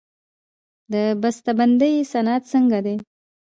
[0.93, 2.95] د بسته بندۍ صنعت څنګه دی؟